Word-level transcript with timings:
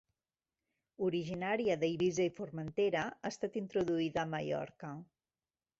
Originària 1.07 1.75
d'Eivissa 1.83 2.25
i 2.31 2.33
Formentera 2.39 3.07
ha 3.13 3.35
estat 3.35 3.61
introduïda 3.65 4.25
a 4.25 4.29
Mallorca. 4.35 4.95